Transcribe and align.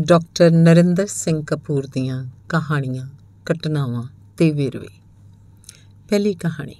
Doctor 0.00 0.50
Narendra 0.50 1.06
Singh 1.06 1.44
Kapoor 1.44 1.86
ਦੀਆਂ 1.86 2.26
ਕਹਾਣੀਆਂ, 2.48 3.08
ਘਟਨਾਵਾਂ 3.52 4.02
ਤੇ 4.36 4.50
ਵੇਰਵੇ। 4.50 4.88
ਪਹਿਲੀ 6.08 6.34
ਕਹਾਣੀ। 6.34 6.74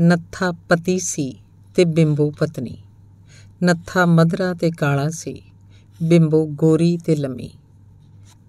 ਨੱਥਾ 0.00 0.52
ਪਤੀ 0.52 0.98
ਸੀ 0.98 1.38
ਤੇ 1.74 1.84
ਬਿੰਬੋ 1.84 2.30
ਪਤਨੀ। 2.30 2.76
ਨੱਥਾ 3.62 4.06
ਮਧਰਾ 4.06 4.54
ਤੇ 4.54 4.70
ਕਾਲਾ 4.70 5.10
ਸੀ, 5.10 5.42
ਬਿੰਬੋ 6.02 6.46
ਗੋਰੀ 6.46 6.96
ਤੇ 6.96 7.16
ਲੰਮੀ। 7.16 7.50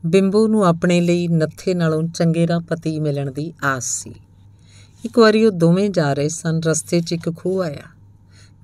ਬਿੰਬੋ 0.05 0.47
ਨੂੰ 0.47 0.65
ਆਪਣੇ 0.65 1.01
ਲਈ 1.01 1.27
ਨੱਥੇ 1.27 1.73
ਨਾਲੋਂ 1.73 2.03
ਚੰਗੇਰਾ 2.03 2.59
ਪਤੀ 2.59 2.99
ਮਿਲਣ 2.99 3.31
ਦੀ 3.31 3.53
ਆਸ 3.63 3.85
ਸੀ। 3.85 4.13
ਇੱਕ 5.05 5.19
ਵਾਰੀ 5.19 5.45
ਉਹ 5.45 5.51
ਦੋਵੇਂ 5.51 5.89
ਜਾ 5.89 6.13
ਰਹੇ 6.13 6.29
ਸਨ, 6.29 6.61
ਰਸਤੇ 6.65 7.01
'ਚ 7.01 7.11
ਇੱਕ 7.11 7.35
ਖੂਹ 7.35 7.63
ਆਇਆ। 7.63 7.83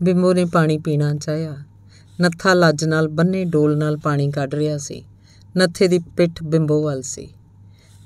ਬਿੰਬੋ 0.04 0.34
ਨੇ 0.34 0.46
ਪਾਣੀ 0.46 0.78
ਪੀਣਾ 0.78 1.16
ਚਾਹਿਆ। 1.16 1.58
ਨੱਥਾ 2.20 2.54
ਲੱਜ 2.54 2.86
ਨਾਲ 2.86 3.08
ਬੰਨੇ 3.08 3.46
ਡੋਲ 3.46 3.78
ਨਾਲ 3.78 3.98
ਪਾਣੀ 3.98 4.32
ਕੱਢ 4.32 4.56
ਰਿਹਾ 4.56 4.78
ਸੀ। 4.78 5.04
ਨੱਥੇ 5.58 5.88
ਦੀ 5.88 6.00
ਪਿੱਠ 6.00 6.44
ਬਿੰਬੋ 6.44 6.84
ਵੱਲ 6.84 7.02
ਸੀ। 7.02 7.30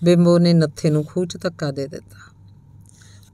ਬਿੰਬੋ 0.03 0.39
ਨੇ 0.39 0.53
ਨੱਥੇ 0.53 0.89
ਨੂੰ 0.89 1.05
ਖੂਹ 1.05 1.25
'ਚ 1.25 1.37
ਧੱਕਾ 1.37 1.71
ਦੇ 1.71 1.87
ਦਿੱਤਾ। 1.87 2.33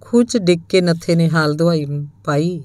ਖੂਹ 0.01 0.23
'ਚ 0.23 0.37
ਡਿੱਗ 0.37 0.59
ਕੇ 0.69 0.81
ਨੱਥੇ 0.81 1.15
ਨੇ 1.15 1.29
ਹਾਲ 1.29 1.53
ਦਵਾਈ 1.53 1.85
ਪਾਈ। 2.23 2.63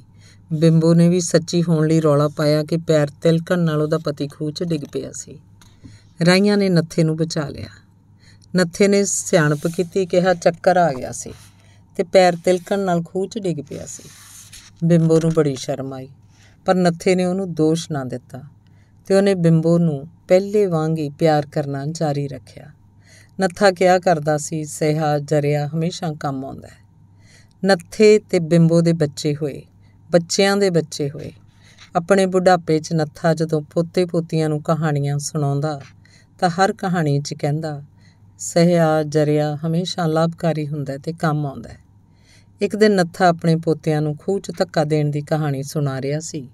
ਬਿੰਬੋ 0.52 0.94
ਨੇ 0.94 1.08
ਵੀ 1.08 1.20
ਸੱਚੀ 1.20 1.62
ਹੋਣ 1.62 1.86
ਲਈ 1.86 2.00
ਰੌਲਾ 2.00 2.28
ਪਾਇਆ 2.28 2.64
ਕਿ 2.64 2.76
ਪੈਰ 2.76 3.08
ਤਿਲਕਣ 3.22 3.58
ਨਾਲ 3.58 3.82
ਉਹਦਾ 3.82 3.98
ਪਤੀ 3.98 4.28
ਖੂਹ 4.28 4.52
'ਚ 4.52 4.62
ਡਿੱਗ 4.62 4.82
ਪਿਆ 4.92 5.12
ਸੀ। 5.12 5.40
ਰਾਈਆਂ 6.26 6.56
ਨੇ 6.56 6.68
ਨੱਥੇ 6.68 7.04
ਨੂੰ 7.04 7.16
ਬਚਾ 7.16 7.48
ਲਿਆ। 7.48 7.68
ਨੱਥੇ 8.56 8.88
ਨੇ 8.88 9.04
ਸਿਆਣਪ 9.04 9.66
ਕੀਤੀ, 9.66 10.06
ਕਿਹਾ 10.06 10.34
ਚੱਕਰ 10.34 10.76
ਆ 10.76 10.92
ਗਿਆ 10.92 11.12
ਸੀ 11.12 11.30
ਤੇ 11.96 12.02
ਪੈਰ 12.02 12.36
ਤਿਲਕਣ 12.44 12.78
ਨਾਲ 12.78 13.02
ਖੂਹ 13.02 13.28
'ਚ 13.28 13.38
ਡਿੱਗ 13.38 13.58
ਪਿਆ 13.68 13.86
ਸੀ। 13.86 14.02
ਬਿੰਬੋ 14.84 15.18
ਨੂੰ 15.18 15.32
ਬੜੀ 15.32 15.56
ਸ਼ਰਮ 15.56 15.92
ਆਈ। 15.92 16.08
ਪਰ 16.66 16.74
ਨੱਥੇ 16.74 17.14
ਨੇ 17.14 17.24
ਉਹਨੂੰ 17.24 17.54
ਦੋਸ਼ 17.54 17.90
ਨਾ 17.92 18.04
ਦਿੱਤਾ 18.04 18.42
ਤੇ 19.06 19.14
ਉਹਨੇ 19.14 19.34
ਬਿੰਬੋ 19.34 19.78
ਨੂੰ 19.78 20.08
ਪਹਿਲੇ 20.28 20.66
ਵਾਂਗ 20.66 20.98
ਹੀ 20.98 21.08
ਪਿਆਰ 21.08 21.46
ਕਰਨਾ 21.46 21.86
ਜਾਰੀ 21.86 22.28
ਰੱਖਿਆ। 22.28 22.66
ਨੱਥਾ 23.40 23.70
ਕਿਹਾ 23.70 23.98
ਕਰਦਾ 23.98 24.38
ਸੀ? 24.38 24.64
ਸਹਾ, 24.64 25.18
ਜਰਿਆ, 25.18 25.66
ਹਮੇਸ਼ਾ 25.66 26.14
ਕੰਮ 26.20 26.44
ਆਉਂਦਾ 26.44 26.68
ਹੈ। 26.68 26.86
ਨੱਥੇ 27.64 28.18
ਤੇ 28.18 28.38
ਬਿੰਬੋ 28.38 28.80
ਦੇ 28.80 28.92
ਬੱਚੇ 28.92 29.34
ਹੋਏ, 29.34 29.62
ਬੱਚਿਆਂ 30.10 30.56
ਦੇ 30.56 30.70
ਬੱਚੇ 30.70 31.10
ਹੋਏ। 31.10 31.32
ਆਪਣੇ 31.96 32.26
ਬੁਢਾਪੇ 32.26 32.78
'ਚ 32.78 32.92
ਨੱਥਾ 32.92 33.34
ਜਦੋਂ 33.34 33.62
ਪੋਤੇ 33.62 34.04
ਪੋਤੀਆਂ 34.04 34.48
ਨੂੰ 34.48 34.62
ਕਹਾਣੀਆਂ 34.62 35.18
ਸੁਣਾਉਂਦਾ 35.18 35.80
ਤਾਂ 36.38 36.50
ਹਰ 36.50 36.72
ਕਹਾਣੀ 36.72 37.20
'ਚ 37.20 37.34
ਕਹਿੰਦਾ 37.34 37.82
ਸਹਿਆ 38.38 39.02
ਜਰਿਆ 39.02 39.58
ਹਮੇਸ਼ਾ 39.66 40.06
ਲਾਭਕਾਰੀ 40.06 40.68
ਹੁੰਦਾ 40.68 40.98
ਤੇ 40.98 41.12
ਕੰਮ 41.12 41.46
ਆਉਂਦਾ 41.46 41.70
ਹੈ। 41.70 41.78
ਇੱਕ 42.60 42.76
ਦਿਨ 42.76 42.92
ਨੱਥਾ 42.92 43.28
ਆਪਣੇ 43.28 43.56
ਪੋਤਿਆਂ 43.56 44.02
ਨੂੰ 44.02 44.16
ਖੂਹ 44.16 44.40
'ਚ 44.40 44.52
ਧੱਕਾ 44.58 44.84
ਦੇਣ 44.84 45.10
ਦੀ 45.10 45.20
ਕਹਾਣੀ 45.20 45.62
ਸੁਣਾ 45.62 46.00
ਰਿਹਾ 46.00 46.20
ਸੀ। 46.20 46.48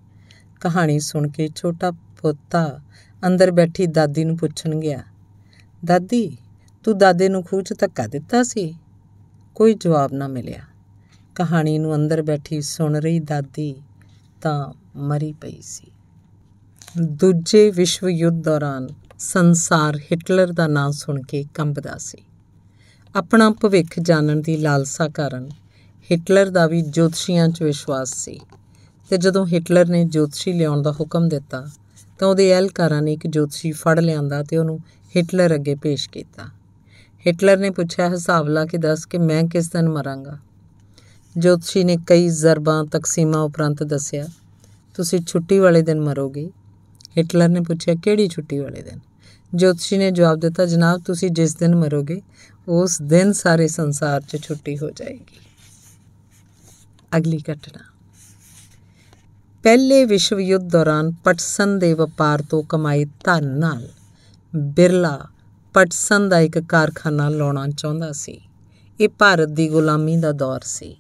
ਕਹਾਣੀ 0.63 0.99
ਸੁਣ 0.99 1.29
ਕੇ 1.29 1.49
ਛੋਟਾ 1.57 1.91
ਪੋਤਾ 1.91 2.81
ਅੰਦਰ 3.23 3.51
ਬੈਠੀ 3.51 3.87
ਦਾਦੀ 3.87 4.25
ਨੂੰ 4.25 4.37
ਪੁੱਛਣ 4.37 4.75
ਗਿਆ, 4.75 5.03
ਦਾਦੀ, 5.85 6.37
ਤੂੰ 6.85 6.99
ਦਾਦੇ 6.99 7.29
ਨੂੰ 7.29 7.43
ਖੂਹ 7.43 7.63
'ਚ 7.63 7.75
ਧੱਕਾ 7.79 8.07
ਦਿੱਤਾ 8.07 8.43
ਸੀ? 8.43 8.75
ਕੋਈ 9.55 9.75
ਜਵਾਬ 9.75 10.13
ਨਾ 10.13 10.29
ਮਿਲਿਆ। 10.29 10.63
ਕਹਾਣੀ 11.35 11.79
ਨੂੰ 11.79 11.95
ਅੰਦਰ 11.95 12.23
ਬੈਠੀ 12.23 12.61
ਸੁਣ 12.61 12.97
ਰਹੀ 12.97 13.21
ਦਾਦੀ 13.21 13.75
ਤਾਂ 14.43 14.73
ਮਰੀ 14.97 15.33
ਪਈ 15.33 15.61
ਸੀ। 15.63 15.91
ਦੂਜੇ 17.01 17.71
ਵਿਸ਼ਵ 17.71 18.09
ਯੁੱਧ 18.09 18.43
ਦੌਰਾਨ 18.43 18.89
ਸੰਸਾਰ 19.19 19.97
ਹਿਟਲਰ 19.97 20.53
ਦਾ 20.53 20.67
ਨਾਮ 20.67 20.93
ਸੁਣ 20.93 21.21
ਕੇ 21.23 21.45
ਕੰਬਦਾ 21.55 21.97
ਸੀ। 21.99 22.19
ਆਪਣਾ 23.15 23.51
ਭਵਿੱਖ 23.51 23.99
ਜਾਣਨ 24.01 24.41
ਦੀ 24.41 24.57
ਲਾਲਸਾ 24.57 25.09
ਕਾਰਨ 25.09 25.49
ਹਿਟਲਰ 26.11 26.51
ਦਾ 26.51 26.67
ਵੀ 26.67 26.83
ਜੋਤਸ਼ੀਆਂ 26.83 27.49
'ਚ 27.49 27.63
ਵਿਸ਼ਵਾਸ 27.63 28.15
ਸੀ। 28.15 28.41
ਤੇ 29.13 29.19
ਜਦੋਂ 29.19 29.47
ਹਿਟਲਰ 29.47 29.89
ਨੇ 29.89 30.05
ਜੋਤਸ਼ੀ 30.05 30.53
ਲਿਆਉਣ 30.53 30.83
ਦਾ 30.83 30.93
ਹੁਕਮ 30.93 31.29
ਦਿੱਤਾ, 31.29 31.67
ਤਾਂ 32.19 32.29
ਉਹਦੇ 32.29 32.53
ਅਹਿਲਕਾਰਾਂ 32.53 33.03
ਨੇ 33.03 33.13
ਇੱਕ 33.13 33.27
ਜੋਤਸ਼ੀ 33.27 33.73
ਫੜ 33.73 34.01
ਲਿਆਂਦਾ 34.01 34.43
ਤੇ 34.43 34.57
ਉਹਨੂੰ 34.57 34.81
ਹਿਟਲਰ 35.17 35.55
ਅੱਗੇ 35.55 35.75
ਪੇਸ਼ 35.75 36.11
ਕੀਤਾ। 36.11 36.43
ਹਿਟਲਰ 37.27 37.57
ਨੇ 37.57 37.71
ਪੁੱਛਿਆ 37.71 38.09
ਹਿਸਾਬ 38.09 38.49
ਲਾ 38.49 38.65
ਕੇ 38.65 38.79
ਦੱਸ 38.79 39.07
ਕਿ 39.07 39.19
ਮੈਂ 39.19 39.45
ਕਿਸ 39.45 39.71
ਦਿਨ 39.71 39.89
ਮਰਾਂਗਾ? 39.89 40.39
ਜੋਤਸ਼ੀ 41.39 41.85
ਨੇ 41.85 41.97
ਕਈ 42.07 42.29
ਜ਼ਰਬਾਂ, 42.29 42.85
ਤਕਸੀਮਾਂ 42.85 43.41
ਉਪਰੰਤ 43.41 43.83
ਦੱਸਿਆ, 43.83 44.27
ਤੁਸੀਂ 44.95 45.21
ਛੁੱਟੀ 45.21 45.59
ਵਾਲੇ 45.59 45.83
ਦਿਨ 45.83 46.01
ਮਰੋਗੇ? 46.01 46.51
ਹਿਟਲਰ 47.19 47.49
ਨੇ 47.49 47.61
ਪੁੱਛਿਆ, 47.61 47.95
ਕਿਹੜੀ 47.95 48.29
ਛੁੱਟੀ 48.29 48.59
ਵਾਲੇ 48.59 48.83
ਦਿਨ? 48.83 48.99
ਜੋਤਸ਼ੀ 49.55 49.99
ਨੇ 49.99 50.11
ਜਵਾਬ 50.11 50.39
ਦਿੱਤਾ, 50.39 50.67
ਜਨਾਬ, 50.67 51.03
ਤੁਸੀਂ 51.07 51.31
ਜਿਸ 51.31 51.57
ਦਿਨ 51.57 51.75
ਮਰੋਗੇ, 51.75 52.23
ਉਸ 52.69 53.03
ਦਿਨ 53.03 53.33
ਸਾਰੇ 53.33 53.69
ਸੰਸਾਰ 53.69 54.21
'ਚ 54.21 54.37
ਛੁੱਟੀ 54.43 54.79
ਹੋ 54.79 54.91
ਜਾਏਗੀ। 54.91 55.41
ਅਗਲੀ 57.17 57.39
ਘਟਨਾ। 57.53 57.92
ਪਹਿਲੇ 59.63 60.05
ਵਿਸ਼ਵ 60.05 60.41
ਯੁੱਧ 60.41 60.69
ਦੌਰਾਨ 60.69 61.13
ਪਟਸਨ 61.25 61.79
ਦੇ 61.79 61.95
ਵਪਾਰ 61.95 62.45
ਤੋਂ 62.51 62.63
ਕਮਾਈ 62.63 63.05
ਧਨ 63.05 63.47
ਨਾਲ। 63.47 63.89
ਬਿਰਲਾ 64.57 65.21
ਪਟਸਨ 65.75 66.29
ਦਾ 66.29 66.39
ਇੱਕ 66.39 66.59
ਕਾਰਖਾਨਾ 66.59 67.29
ਲਾਉਣਾ 67.29 67.69
ਚਾਹੁੰਦਾ 67.69 68.13
ਸੀ। 68.13 68.41
ਇਹ 69.01 69.09
ਭਾਰਤ 69.09 69.49
ਦੀ 69.49 69.69
ਗੁਲਾਮੀ 69.69 70.17
ਦਾ 70.17 70.33
ਦੌਰ 70.33 70.61
ਸੀ। 70.65 70.97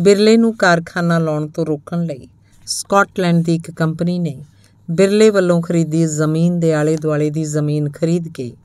ਬਿਰਲੇ 0.00 0.36
ਨੂੰ 0.36 0.56
ਕਾਰਖਾਨਾ 0.56 1.18
ਲਾਉਣ 1.18 1.48
ਤੋਂ 1.48 1.66
ਰੋਕਣ 1.66 2.04
ਲਈ 2.04 2.28
ਸਕਾਟਲੈਂਡ 2.66 3.44
ਦੀ 3.44 3.54
ਇੱਕ 3.54 3.70
ਕੰਪਨੀ 3.70 4.18
ਨੇ 4.18 4.44
ਬਿਰਲੇ 4.90 5.30
ਵੱਲੋਂ 5.30 5.62
ਖਰੀਦੀ 5.62 6.04
ਜ਼ਮੀਨ 6.04 6.60
ਦੇ 6.60 6.74
ਆਲੇ-ਦੁਆਲੇ 6.74 7.30
ਦੀ 7.30 7.44
ਜ਼ਮੀਨ 7.44 7.90
ਖਰੀਦ 7.90 8.28
ਕੇ 8.28 8.56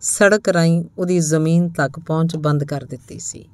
ਸੜਕ 0.00 0.48
ਰਾਹੀਂ 0.48 0.84
ਉਹਦੀ 0.98 1.18
ਜ਼ਮੀਨ 1.18 1.68
ਤੱਕ 1.68 1.98
ਪਹੁੰਚ 1.98 2.36
ਬੰਦ 2.36 2.64
ਕਰ 2.64 2.84
ਦਿੱਤੀ 2.84 3.18
ਸੀ। 3.18 3.44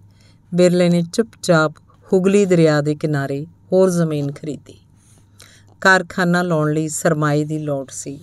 ਬਿਰਲੇ 0.54 0.88
ਨੇ 0.88 1.02
ਚੁੱਪਚਾਪ 1.12 1.72
ਹੁਗਲੀ 2.12 2.46
ਦਰਿਆ 2.46 2.80
ਦੇ 2.80 2.94
ਕਿਨਾਰੇ 2.94 3.46
ਹੋਰ 3.72 3.90
ਜ਼ਮੀਨ 3.90 4.32
ਖਰੀਦੀ। 4.32 4.85
ਕਾਰਖਾਨਾ 5.80 6.42
ਲਾਉਣ 6.42 6.72
ਲਈ 6.72 6.88
ਸਰਮਾਏ 6.88 7.44
ਦੀ 7.44 7.58
ਲੋੜ 7.58 7.86
ਸੀ। 7.90 8.18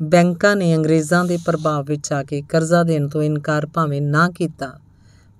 ਬੈਂਕਾਂ 0.00 0.54
ਨੇ 0.56 0.74
ਅੰਗਰੇਜ਼ਾਂ 0.76 1.24
ਦੇ 1.24 1.38
ਪ੍ਰਭਾਵ 1.46 1.84
ਵਿੱਚ 1.84 2.12
ਆ 2.12 2.22
ਕੇ 2.22 2.40
ਕਰਜ਼ਾ 2.42 2.82
ਦੇਣ 2.82 3.08
ਤੋਂ 3.08 3.22
ਇਨਕਾਰ 3.22 3.66
ਭਾਵੇਂ 3.66 4.00
ਨਾ 4.02 4.28
ਕੀਤਾ, 4.30 4.72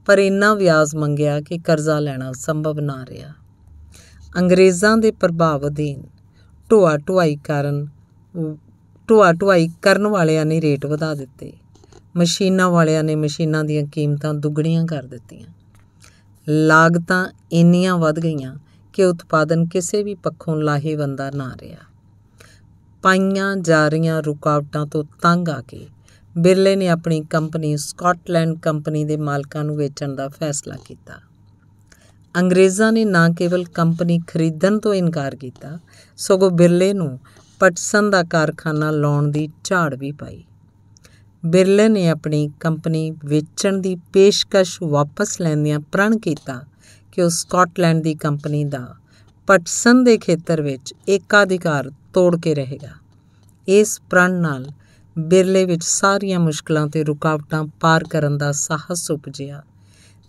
ਪਰ 0.07 0.19
ਇੰਨਾ 0.19 0.55
ਵਿਆਜ 0.55 0.95
ਮੰਗਿਆ 0.97 1.41
ਕਿ 1.41 1.59
ਕਰਜ਼ਾ 1.59 1.99
ਲੈਣਾ 2.01 2.33
ਸੰਭਵ 2.33 2.81
ਨਾ 2.81 3.05
ਰਿਹਾ। 3.09 3.33
ਅੰਗਰੇਜ਼ਾਂ 4.39 4.97
ਦੇ 4.97 5.11
ਪ੍ਰਭਾਵ 5.11 5.67
ਅਧੀਨ 5.67 6.03
ਢੋਆ 6.71 6.97
ਢੁਆਈ 6.99 7.37
ਕਾਰਨ 7.37 7.87
ਢੋਆ 9.09 9.33
ਢੁਆਈ 9.33 9.69
ਕਰਨ 9.83 10.07
ਵਾਲਿਆਂ 10.07 10.45
ਨੇ 10.45 10.61
ਰੇਟ 10.61 10.87
ਵਧਾ 10.87 11.15
ਦਿੱਤੇ। 11.15 11.53
ਮਸ਼ੀਨਾਂ 12.17 12.69
ਵਾਲਿਆਂ 12.71 13.05
ਨੇ 13.05 13.15
ਮਸ਼ੀਨਾਂ 13.15 13.65
ਦੀਆਂ 13.65 13.85
ਕੀਮਤਾਂ 13.85 14.35
ਦੁੱਗਣੀਆਂ 14.35 14.85
ਕਰ 14.87 15.03
ਦਿੱਤੀਆਂ। 15.03 15.49
ਲਾਗਤਾਂ 16.47 17.27
ਇੰਨੀਆਂ 17.53 17.97
ਵੱਧ 17.99 18.21
ਗਈਆਂ 18.21 18.55
ਕਿ 18.95 19.05
ਉਤਪਾਦਨ 19.05 19.67
ਕਿਸੇ 19.67 20.03
ਵੀ 20.03 20.15
ਪੱਖੋਂ 20.15 20.57
ਲਾਹੇਵੰਦਾ 20.57 21.31
ਨਾ 21.31 21.53
ਰਿਹਾ। 21.61 21.79
ਪਾਈਆਂ 23.03 23.57
ਜਾ 23.57 23.89
ਰਹੀਆਂ 23.89 24.23
ਰੁਕਾਵਟਾਂ 24.23 24.87
ਤੋਂ 24.87 25.05
ਤੰਗ 25.23 25.49
ਆ 25.49 25.63
ਕੇ 25.63 25.87
ਬਿਰਲੇ 26.39 26.77
ਨੇ 26.77 26.89
ਆਪਣੀ 26.89 27.21
ਕੰਪਨੀ 27.21 27.77
ਸਕਾਟਲੈਂਡ 27.77 28.59
ਕੰਪਨੀ 28.59 29.05
ਦੇ 29.05 29.17
ਮਾਲਕਾਂ 29.17 29.65
ਨੂੰ 29.65 29.77
ਵੇਚਣ 29.77 30.15
ਦਾ 30.15 30.29
ਫੈਸਲਾ 30.29 30.77
ਕੀਤਾ। 30.87 31.15
ਅੰਗਰੇਜ਼ਾਂ 32.37 32.93
ਨੇ 32.93 33.05
ਨਾ 33.05 33.29
ਕੇਵਲ 33.29 33.65
ਕੰਪਨੀ 33.65 34.21
ਖਰੀਦਣ 34.27 34.79
ਤੋਂ 34.79 34.95
ਇਨਕਾਰ 34.95 35.37
ਕੀਤਾ, 35.37 35.79
ਸਗੋਂ 36.17 36.51
ਬਿਰਲੇ 36.51 36.93
ਨੂੰ 36.93 37.21
ਪਟਸਨ 37.61 38.11
ਦਾ 38.11 38.23
ਕਾਰਖਾਨਾ 38.23 38.91
ਲਾਉਣ 38.91 39.31
ਦੀ 39.31 39.49
ਝਾੜ 39.65 39.95
ਵੀ 39.95 40.13
ਪਾਈ। 40.13 40.45
ਬਿਰਲੇ 41.47 41.89
ਨੇ 41.89 42.09
ਆਪਣੀ 42.09 42.51
ਕੰਪਨੀ 42.61 43.11
ਵੇਚਣ 43.25 43.79
ਦੀ 43.79 43.97
ਪੇਸ਼ਕਸ਼ 44.13 44.83
ਵਾਪਸ 44.83 45.41
ਲੈਂਦਿਆਂ 45.41 45.81
ਪ੍ਰਣ 45.81 46.19
ਕੀਤਾ 46.19 46.63
ਕਿ 47.15 47.23
ਉਹ 47.23 47.31
ਸਕਾਟਲੈਂਡ 47.31 48.03
ਦੀ 48.03 48.15
ਕੰਪਨੀ 48.15 48.65
ਦਾ 48.65 48.87
ਪਟਸਨ 49.49 50.05
ਦੇ 50.05 50.19
ਖੇਤਰ 50.19 50.63
ਵਿੱਚ 50.63 50.95
ਏਕਾਧਿਕਾਰ 51.09 51.91
ਤੋੜ 52.15 52.37
ਕੇ 52.41 52.55
ਰਹੇਗਾ। 52.55 52.91
ਇਸ 53.69 54.01
ਪ੍ਰਣ 54.11 54.33
ਨਾਲ 54.33 54.67
ਬਿਰਲੇ 55.19 55.65
ਵਿੱਚ 55.65 55.85
ਸਾਰੀਆਂ 55.85 56.41
ਮੁਸ਼ਕਲਾਂ 56.41 56.87
ਤੇ 56.87 57.05
ਰੁਕਾਵਟਾਂ 57.05 57.65
ਪਾਰ 57.81 58.05
ਕਰਨ 58.05 58.39
ਦਾ 58.39 58.53
ਸਾਹਸ 58.53 59.11
ਉਪਜਿਆ 59.11 59.63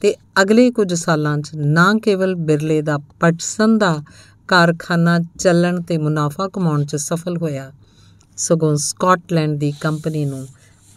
ਤੇ 0.02 0.16
ਅਗਲੇ 0.42 0.72
ਕੁਝ 0.72 0.94
ਸਾਲਾਂ 0.94 1.38
'ਚ 1.38 1.50
ਨਾ 1.56 1.94
ਕੇਵਲ 2.04 2.36
ਬਿਰਲੇ 2.36 2.82
ਦਾ 2.82 2.98
ਪਟਸਨ 2.98 3.78
ਦਾ 3.78 4.04
ਕਾਰਖਾਨਾ 4.48 5.20
ਚੱਲਣ 5.40 5.82
ਤੇ 5.82 5.98
ਮੁਨਾਫਾ 5.98 6.48
ਕਮਾਉਣ 6.48 6.86
'ਚ 6.86 6.96
ਸਫਲ 6.96 7.38
ਹੋਇਆ, 7.38 7.72
ਸਗੋਂ 8.38 8.76
ਸਕਾਟਲੈਂਡ 8.76 9.60
ਦੀ 9.60 9.72
ਕੰਪਨੀ 9.72 10.26
ਨੂੰ 10.26 10.48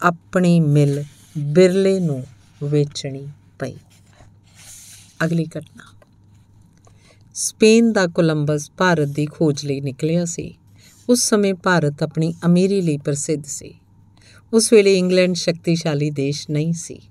ਆਪਣੀ 0.01 0.59
ਮਿਲ 0.59 1.03
ਬਿਰਲੇ 1.37 1.99
ਨੂੰ 1.99 2.23
ਵੇਚਣੀ 2.63 3.27
ਪਈ। 3.59 3.75
ਅਗਲੀ 5.25 5.45
ਘਟਨਾ। 5.45 5.95
ਸਪੇਨ 7.33 7.93
ਦਾ 7.93 8.07
ਕੋਲੰਬਸ 8.07 8.71
ਭਾਰਤ 8.77 9.07
ਦੀ 9.07 9.25
ਖੋਜ 9.25 9.65
ਲਈ 9.65 9.81
ਨਿਕਲਿਆ 9.81 10.25
ਸੀ। 10.25 10.55
ਉਸ 11.09 11.19
ਸਮੇਂ 11.19 11.53
ਭਾਰਤ 11.53 12.03
ਆਪਣੀ 12.03 12.33
ਅਮੀਰੀ 12.45 12.81
ਲਈ 12.81 12.97
ਪ੍ਰਸਿੱਧ 12.97 13.43
ਸੀ। 13.43 13.73
ਉਸ 14.53 14.73
ਵੇਲੇ 14.73 14.97
ਇੰਗਲੈਂਡ 14.97 15.35
ਸ਼ਕਤੀਸ਼ਾਲੀ 15.35 16.09
ਦੇਸ਼ 16.09 16.49
ਨਹੀਂ 16.49 16.73
ਸੀ। 16.73 17.01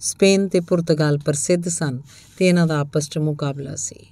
ਸਪੇਨ 0.00 0.48
ਤੇ 0.48 0.60
ਪੁਰਤਗਾਲ 0.60 1.18
ਪ੍ਰਸਿੱਧ 1.18 1.68
ਸਨ 1.68 2.00
ਤੇ 2.36 2.48
ਇਹਨਾਂ 2.48 2.66
ਦਾ 2.66 2.78
ਆਪਸ 2.78 3.08
'ਚ 3.08 3.18
ਮੁਕਾਬਲਾ 3.18 3.76
ਸੀ। 3.76 4.06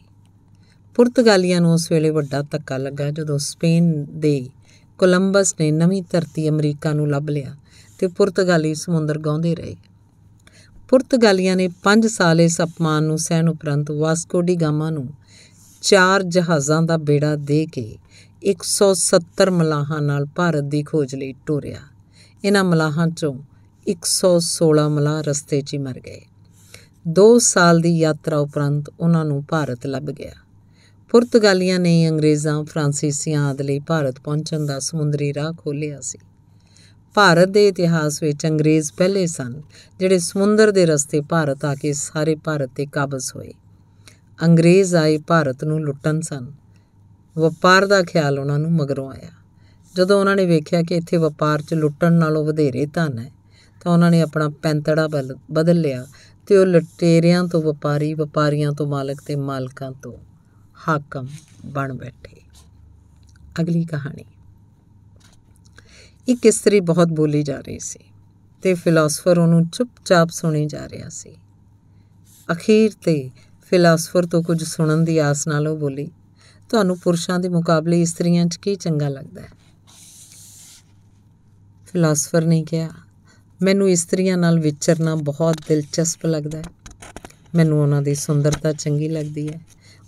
ਪੁਰਤਗਾਲੀਆਂ 0.95 1.61
ਨੂੰ 1.61 1.73
ਉਸ 1.73 1.93
ਵੇਲੇ 1.93 2.11
ਵੱਡਾ 2.11 2.43
ਧੱਕਾ 2.43 2.77
ਲੱਗਾ 2.77 3.11
ਜਦੋਂ 3.11 3.39
ਸਪੇਨ 3.39 4.07
ਦੇ 4.21 4.49
ਕੋਲੰਬਸ 4.99 5.55
ਨੇ 5.61 5.71
ਨਵੀਂ 5.71 6.03
ਧਰਤੀ 6.11 6.49
ਅਮਰੀਕਾ 6.49 6.93
ਨੂੰ 6.93 7.11
ਲੱਭ 7.11 7.31
ਲਿਆ 7.31 7.57
ਤੇ 7.99 8.07
ਪੁਰਤਗਾਲੀ 8.07 8.75
ਸਮੁੰਦਰ 8.75 9.19
ਗਾਉਂਦੇ 9.19 9.55
ਰਹੇ। 9.55 9.77
ਪੁਰਤਗਾਲੀਆਂ 10.93 11.57
ਨੇ 11.57 11.69
5 11.83 12.07
ਸਾਲ 12.07 12.41
ਇਸ 12.41 12.61
ਅਪਮਾਨ 12.61 13.05
ਨੂੰ 13.05 13.19
ਸਹਿਣ 13.19 13.49
ਉਪਰੰਤ 13.49 13.91
ਵਾਸਕੋ 13.91 14.41
ਡੀ 14.41 14.57
ਗਾਮਾ 14.57 14.91
ਨੂੰ 14.91 15.09
ਚਾਰ 15.83 16.23
ਜਹਾਜ਼ਾਂ 16.23 16.83
ਦਾ 16.83 16.97
ਬੇੜਾ 16.97 17.37
ਦੇ 17.37 17.67
ਕੇ 17.67 17.85
170 18.43 19.51
ਮਲਾਹਾਂ 19.51 20.01
ਨਾਲ 20.03 20.27
ਭਾਰਤ 20.27 20.65
ਦੀ 20.65 20.83
ਖੋਜ 20.83 21.15
ਲਈ 21.15 21.35
ਟੋਰਿਆ। 21.47 21.81
ਇਹਨਾਂ 22.45 22.65
ਮਲਾਹਾਂ 22.65 23.09
ਚੋਂ 23.09 23.35
116 23.87 24.89
ਮਲਾਹ 24.89 25.23
ਰਸਤੇ 25.23 25.61
'ਚ 25.61 25.75
ਹੀ 25.75 25.79
ਮਰ 25.79 26.01
ਗਏ। 26.01 26.21
2 27.09 27.39
ਸਾਲ 27.39 27.81
ਦੀ 27.81 27.99
ਯਾਤਰਾ 27.99 28.39
ਉਪਰੰਤ 28.39 28.91
ਉਹਨਾਂ 29.01 29.25
ਨੂੰ 29.25 29.45
ਭਾਰਤ 29.49 29.87
ਲੱਭ 29.87 30.11
ਗਿਆ। 30.11 30.35
ਪੁਰਤਗਾਲੀਆਂ 31.11 31.79
ਨੇ 31.79 32.09
ਅੰਗਰੇਜ਼ਾਂ, 32.09 32.65
ਫਰਾਂਸੀਸੀਆਂ 32.65 33.49
ਆਦਿ 33.51 33.65
ਲਈ 33.65 33.79
ਭਾਰਤ 33.79 34.21
ਪਹੁੰਚਣ 34.21 34.67
ਦਾ 34.67 34.79
ਸਮੁੰਦਰੀ 34.79 35.35
ਰਾਹ 35.35 35.53
ਖੋਲ੍ਹਿਆ 35.53 36.01
ਸੀ। 36.01 36.19
ਭਾਰਤ 37.15 37.49
ਦੇ 37.49 37.69
ਇਤਿਹਾਸ 37.69 38.23
ਵਿੱਚ 38.23 38.47
ਅੰਗਰੇਜ਼ 38.47 38.93
ਪਹਿਲੇ 38.93 39.27
ਸਨ, 39.27 39.63
ਜਿਹੜੇ 39.99 40.19
ਸਮੁੰਦਰ 40.19 40.71
ਦੇ 40.71 40.87
ਰਸਤੇ 40.87 41.21
ਭਾਰਤ 41.21 41.65
ਆ 41.65 41.75
ਕੇ 41.75 41.93
ਸਾਰੇ 41.93 42.35
ਭਾਰਤ 42.35 42.71
ਤੇ 42.77 42.87
ਕਾਬਜ਼ 42.87 43.37
ਹੋਏ। 43.37 43.53
ਅੰਗਰੇਜ਼ 44.43 44.95
ਆਏ 44.95 45.19
ਭਾਰਤ 45.19 45.65
ਨੂੰ 45.65 45.81
ਲੁੱਟਣ 45.81 46.21
ਸਨ। 46.21 46.53
ਵਪਾਰ 47.39 47.87
ਦਾ 47.87 48.03
ਖਿਆਲ 48.03 48.39
ਉਹਨਾਂ 48.39 48.59
ਨੂੰ 48.59 48.73
ਮਗਰੋਂ 48.73 49.11
ਆਇਆ। 49.11 49.29
ਜਦੋਂ 49.97 50.21
ਉਹਨਾਂ 50.21 50.37
ਨੇ 50.37 50.47
ਵੇਖਿਆ 50.47 50.83
ਕਿ 50.83 50.95
ਇੱਥੇ 50.95 51.17
ਵਪਾਰ 51.17 51.63
'ਚ 51.63 51.75
ਲੁੱਟਣ 51.75 52.13
ਨਾਲੋਂ 52.13 52.45
ਵਧੇਰੇ 52.45 52.87
ਧਨ 52.87 53.19
ਹੈ, 53.19 53.33
ਤਾਂ 53.85 53.93
ਉਹਨਾਂ 53.93 54.11
ਨੇ 54.11 54.21
ਆਪਣਾ 54.21 54.49
ਪੈਂਤੜਾ 54.49 55.09
ਬਲ- 55.09 55.39
ਬਦਲ 55.51 55.81
ਲਿਆ 55.81 56.07
ਤੇ 56.47 56.57
ਉਹ 56.57 56.67
ਲੁਟੇਰਿਆਂ 56.67 57.45
ਤੋਂ 57.45 57.63
ਵਪਾਰੀ, 57.63 58.15
ਵਪਾਰੀਆਂ 58.15 58.73
ਤੋਂ 58.73 58.87
ਮਾਲਕ 58.87 59.21
ਤੇ 59.27 59.37
ਮਾਲਕਾਂ 59.37 59.93
ਤੋਂ 59.93 60.17
ਹਾਕਮ 60.89 61.27
ਬਣ 61.67 61.95
ਬੈਠੇ। 61.95 62.37
ਅਗਲੀ 63.61 63.85
ਕਹਾਣੀ। 63.85 64.25
ਇੱਕ 66.29 66.47
ਇਸਤਰੀ 66.47 66.81
ਬਹੁਤ 66.81 67.09
ਬੋਲੀ 67.09 67.43
ਜਾ 67.43 67.61
ਰਹੀ 67.61 67.79
ਸੀ 67.79 67.99
ਤੇ 68.63 68.75
ਫਿਲਾਸਫਰ 68.75 69.39
ਉਹਨੂੰ 69.39 69.69
ਚੁੱਪਚਾਪ 69.69 70.29
ਸੁਣੀ 70.29 70.67
ਜਾ 70.67 70.89
ਰਿਹਾ 70.89 71.09
ਸੀ। 71.09 71.37
ਅਖੀਰ 72.53 72.93
ਤੇ 73.05 73.31
ਫਿਲਾਸਫਰ 73.71 74.27
ਤੋਂ 74.27 74.43
ਕੁਝ 74.43 74.65
ਸੁਣਨ 74.65 75.05
ਦੀ 75.05 75.19
ਆਸ 75.19 75.47
ਨਾਲ 75.49 75.69
ਉਹ 75.69 75.77
ਬੋਲੀ, 75.77 76.09
ਤੁਹਾਨੂੰ 76.69 76.99
ਪੁਰਸ਼ਾਂ 76.99 77.39
ਦੇ 77.39 77.49
ਮੁਕਾਬਲੇ 77.49 78.03
ਇਸਤਰੀਆਂ 78.03 78.47
'ਚ 78.47 78.57
ਕੀ 78.57 78.75
ਚੰਗਾ 78.75 79.09
ਲੱਗਦਾ 79.09 79.43
ਹੈ? 79.43 79.49
ਫਿਲਾਸਫਰ 81.87 82.45
ਨੇ 82.45 82.65
ਕਿਹਾ, 82.65 82.91
ਮੈਨੂੰ 83.63 83.91
ਇਸਤਰੀਆਂ 83.91 84.39
ਨਾਲ 84.39 84.61
ਵਿਚਰਨਾ 84.61 85.15
ਬਹੁਤ 85.15 85.57
ਦਿਲਚਸਪ 85.69 86.27
ਲੱਗਦਾ 86.27 86.59
ਹੈ। 86.59 86.65
ਮੈਨੂੰ 87.55 87.83
ਉਹਨਾਂ 87.83 88.03
ਦੀ 88.03 88.15
ਸੁੰਦਰਤਾ 88.15 88.73
ਚੰਗੀ 88.73 89.09
ਲੱਗਦੀ 89.09 89.49
ਹੈ, 89.49 89.61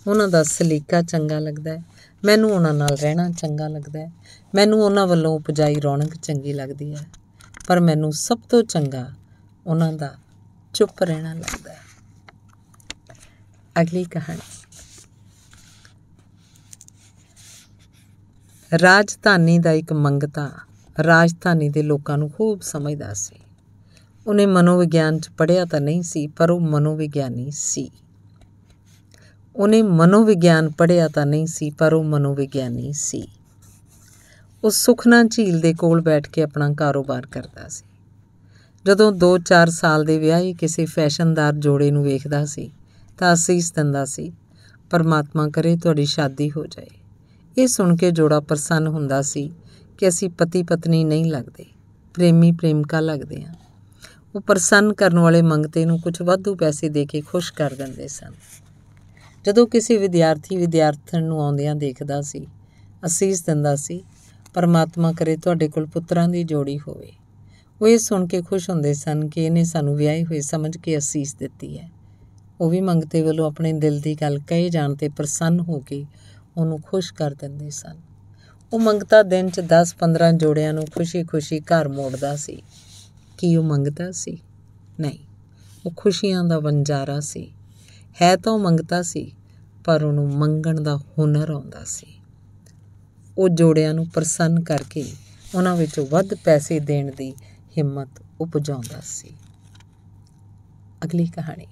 ਉਹਨਾਂ 0.07 0.27
ਦਾ 0.27 0.43
ਸਲੀਕਾ 0.43 1.01
ਚੰਗਾ 1.01 1.39
ਲੱਗਦਾ 1.39 1.71
ਹੈ 1.71 1.94
ਮੈਨੂੰ 2.25 2.51
ਉਹਨਾਂ 2.51 2.73
ਨਾਲ 2.73 2.89
ਰਹਿਣਾ 2.89 3.29
ਚੰਗਾ 3.29 3.67
ਲੱਗਦਾ 3.67 3.99
ਹੈ। 3.99 4.11
ਮੈਨੂੰ 4.55 4.83
ਉਹਨਾਂ 4.83 5.07
ਵੱਲੋਂ 5.07 5.35
ਉਪਜਾਈ 5.35 5.75
ਰੌਣਕ 5.75 6.15
ਚੰਗੀ 6.15 6.53
ਲੱਗਦੀ 6.53 6.95
ਹੈ। 6.95 7.07
ਪਰ 7.67 7.79
ਮੈਨੂੰ 7.79 8.13
ਸਭ 8.13 8.39
ਤੋਂ 8.49 8.63
ਚੰਗਾ 8.63 9.11
ਉਹਨਾਂ 9.67 9.93
ਦਾ 9.93 10.15
ਚੁੱਪ 10.73 11.03
ਰਹਿਣਾ 11.03 11.33
ਲੱਗਦਾ 11.33 11.73
ਹੈ। 11.73 11.79
ਅਗਲੀ 13.81 14.03
ਕਹਾਣੀ। 14.03 14.39
ਰਾਜਧਾਨੀ 18.77 19.59
ਦਾ 19.59 19.71
ਇੱਕ 19.71 19.93
ਮੰਗਤਾ 19.93 20.51
ਰਾਜਧਾਨੀ 21.03 21.69
ਦੇ 21.69 21.81
ਲੋਕਾਂ 21.81 22.17
ਨੂੰ 22.17 22.31
ਖੂਬ 22.31 22.61
ਸਮਝਦਾ 22.61 23.13
ਸੀ। 23.13 23.35
ਉਹਨੇ 24.27 24.45
ਮਨੋਵਿਗਿਆਨ 24.45 25.19
ਚ 25.19 25.29
ਪੜ੍ਹਿਆ 25.29 25.65
ਤਾਂ 25.65 25.81
ਨਹੀਂ 25.81 26.03
ਸੀ, 26.03 26.27
ਪਰ 26.27 26.49
ਉਹ 26.49 26.59
ਮਨੋਵਿਗਿਆਨੀ 26.59 27.51
ਸੀ। 27.51 27.91
ਉਹਨੇ 29.55 29.81
ਮਨੋਵਿਗਿਆਨ 29.81 30.69
ਪੜ੍ਹਿਆ 30.69 31.07
ਤਾਂ 31.07 31.25
ਨਹੀਂ 31.25 31.47
ਸੀ, 31.47 31.69
ਪਰ 31.69 31.93
ਉਹ 31.93 32.03
ਮਨੋਵਿਗਿਆਨੀ 32.03 32.93
ਸੀ। 32.93 33.27
ਉਹ 34.63 34.69
ਸੁਖਨਾ 34.69 35.23
ਝੀਲ 35.23 35.59
ਦੇ 35.59 35.73
ਕੋਲ 35.73 36.01
ਬੈਠ 36.01 36.29
ਕੇ 36.29 36.43
ਆਪਣਾ 36.43 36.73
ਕਾਰੋਬਾਰ 36.73 37.25
ਕਰਦਾ 37.25 37.67
ਸੀ। 37.67 37.85
ਜਦੋਂ 38.85 39.11
2-4 39.11 39.69
ਸਾਲ 39.69 40.03
ਦੇ 40.03 40.19
ਵਿਆਹੀ 40.19 40.53
ਕਿਸੇ 40.53 40.85
ਫੈਸ਼ਨਦਾਰ 40.85 41.53
ਜੋੜੇ 41.53 41.91
ਨੂੰ 41.91 42.03
ਵੇਖਦਾ 42.03 42.45
ਸੀ, 42.45 42.71
ਤਾਂ 43.17 43.33
ਅਸੀਸ 43.33 43.71
ਦਿੰਦਾ 43.71 44.05
ਸੀ, 44.05 44.31
ਪਰਮਾਤਮਾ 44.89 45.49
ਕਰੇ 45.49 45.77
ਤੁਹਾਡੀ 45.77 46.05
ਸ਼ਾਦੀ 46.05 46.51
ਹੋ 46.51 46.65
ਜਾਏ। 46.65 46.87
ਇਹ 47.57 47.67
ਸੁਣ 47.67 47.95
ਕੇ 47.95 48.11
ਜੋੜਾ 48.11 48.39
ਪ੍ਰਸੰਨ 48.39 48.87
ਹੁੰਦਾ 48.87 49.21
ਸੀ 49.21 49.51
ਕਿ 49.97 50.07
ਅਸੀਂ 50.07 50.29
ਪਤੀ 50.29 50.63
ਪਤਨੀ 50.63 51.03
ਨਹੀਂ 51.03 51.31
ਲੱਗਦੇ 51.31 51.65
ਪ੍ਰੇਮੀ 52.13 52.51
ਪ੍ਰੇਮਿਕਾ 52.51 52.99
ਲੱਗਦੇ 52.99 53.43
ਹਾਂ। 53.43 53.53
ਉਹ 54.35 54.41
ਪ੍ਰਸੰਨ 54.41 54.93
ਕਰਨ 54.93 55.19
ਵਾਲੇ 55.19 55.41
ਮੰਗਤੇ 55.41 55.85
ਨੂੰ 55.85 55.99
ਕੁਝ 55.99 56.21
ਵਾਧੂ 56.21 56.55
ਪੈਸੇ 56.55 56.89
ਦੇ 56.89 57.05
ਕੇ 57.05 57.21
ਖੁਸ਼ 57.21 57.53
ਕਰ 57.53 57.73
ਦਿੰਦੇ 57.73 58.07
ਸਨ। 58.07 58.33
ਜਦੋਂ 59.45 59.67
ਕਿਸੇ 59.67 59.97
ਵਿਦਿਆਰਥੀ 59.97 60.57
ਵਿਦਿਆਰਥਣ 60.57 61.23
ਨੂੰ 61.23 61.43
ਆਉਂਦਿਆਂ 61.43 61.75
ਦੇਖਦਾ 61.75 62.21
ਸੀ, 62.21 62.47
ਅਸੀਸ 63.05 63.45
ਦਿੰਦਾ 63.45 63.75
ਸੀ, 63.75 64.03
ਪਰਮਾਤਮਾ 64.53 65.11
ਕਰੇ 65.11 65.37
ਤੁਹਾਡੇ 65.37 65.67
ਕੋਲ 65.67 65.85
ਪੁੱਤਰਾਂ 65.85 66.29
ਦੀ 66.29 66.43
ਜੋੜੀ 66.43 66.79
ਹੋਵੇ। 66.79 67.13
ਉਹ 67.81 67.87
ਇਹ 67.87 67.97
ਸੁਣ 67.97 68.27
ਕੇ 68.27 68.41
ਖੁਸ਼ 68.41 68.69
ਹੁੰਦੇ 68.69 68.93
ਸਨ 68.93 69.29
ਕਿ 69.29 69.43
ਇਹਨੇ 69.43 69.63
ਸਾਨੂੰ 69.63 69.95
ਵਿਆਹੇ 69.95 70.23
ਹੋਏ 70.23 70.41
ਸਮਝ 70.41 70.77
ਕੇ 70.77 70.97
ਅਸੀਸ 70.97 71.35
ਦਿੱਤੀ 71.35 71.79
ਹੈ। 71.79 71.89
ਉਹ 72.61 72.69
ਵੀ 72.69 72.81
ਮੰਗਤੇ 72.81 73.21
ਵੱਲੋਂ 73.21 73.47
ਆਪਣੇ 73.47 73.73
ਦਿਲ 73.73 73.99
ਦੀ 73.99 74.15
ਗੱਲ 74.15 74.39
ਕਹੇ 74.39 74.69
ਜਾਣ 74.69 74.95
ਤੇ 74.95 75.09
ਪ੍ਰਸੰਨ 75.09 75.59
ਹੋ 75.59 75.79
ਕੇ 75.79 76.05
ਉਹਨੂੰ 76.57 76.79
ਖੁਸ਼ 76.81 77.13
ਕਰ 77.13 77.33
ਦਿੰਦੇ 77.33 77.69
ਸਨ। 77.69 77.95
ਉਹ 78.73 78.79
ਮੰਗਤਾ 78.79 79.23
ਦਿਨ 79.23 79.49
'ਚ 79.49 79.59
10-15 79.59 80.31
ਜੋੜਿਆਂ 80.31 80.73
ਨੂੰ 80.73 80.83
ਖੁਸ਼ੀ-ਖੁਸ਼ੀ 80.95 81.59
ਘਰ 81.59 81.87
ਮੋੜਦਾ 81.87 82.35
ਸੀ। 82.35 82.63
ਕੀ 83.37 83.55
ਉਹ 83.55 83.63
ਮੰਗਤਾ 83.63 84.11
ਸੀ? 84.11 84.37
ਨਹੀਂ, 84.99 85.19
ਉਹ 85.85 85.91
ਖੁਸ਼ੀਆਂ 85.97 86.43
ਦਾ 86.43 86.59
ਵੰਜਾਰਾ 86.59 87.19
ਸੀ। 87.19 87.51
ਹੈ 88.21 88.35
ਤਾਂ 88.35 88.53
ਉਹ 88.53 88.59
ਮੰਗਤਾ 88.59 89.01
ਸੀ, 89.01 89.31
ਪਰ 89.85 90.03
ਉਹਨੂੰ 90.03 90.29
ਮੰਗਣ 90.29 90.81
ਦਾ 90.81 90.97
ਹੁਨਰ 90.97 91.49
ਆਉਂਦਾ 91.49 91.83
ਸੀ। 91.83 92.07
ਉਹ 93.37 93.49
ਜੋੜਿਆਂ 93.49 93.93
ਨੂੰ 93.93 94.07
ਪ੍ਰਸੰਨ 94.07 94.63
ਕਰਕੇ 94.63 95.11
ਉਹਨਾਂ 95.55 95.75
ਵਿੱਚੋਂ 95.75 96.05
ਵੱਧ 96.07 96.33
ਪੈਸੇ 96.33 96.79
ਦੇਣ 96.79 97.11
ਦੀ 97.11 97.33
ਹਿੰਮਤ 97.77 98.09
ਉਪਜਾਉਂਦਾ 98.41 99.01
ਸੀ। 99.03 99.29
ਅਗਲੀ 101.05 101.25
ਕਹਾਣੀ। 101.25 101.67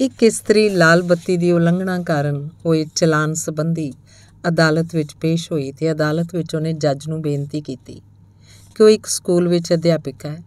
ਇੱਕ 0.00 0.22
ਇਸਤਰੀ 0.22 0.68
ਲਾਲ 0.68 1.02
ਬੱਤੀ 1.02 1.36
ਦੀ 1.36 1.52
ਉਲੰਘਣਾ 1.52 2.02
ਕਾਰਨ 2.02 2.48
ਹੋਏ 2.66 2.86
ਚਲਾਨ 2.94 3.34
ਸੰਬੰਧੀ 3.34 3.92
ਅਦਾਲਤ 4.48 4.94
ਵਿੱਚ 4.94 5.14
ਪੇਸ਼ 5.14 5.52
ਹੋਈ 5.52 5.72
ਤੇ 5.72 5.92
ਅਦਾਲਤ 5.92 6.34
ਵਿੱਚ 6.34 6.54
ਉਹਨੇ 6.54 6.72
ਜੱਜ 6.72 7.08
ਨੂੰ 7.08 7.22
ਬੇਨਤੀ 7.22 7.60
ਕੀਤੀ 7.60 8.00
ਕਿ 8.76 8.82
ਉਹ 8.82 8.88
ਇੱਕ 8.88 9.06
ਸਕੂਲ 9.06 9.48
ਵਿੱਚ 9.48 9.72
ਅਧਿਆਪਕ 9.72 10.26
ਹੈ। 10.26 10.42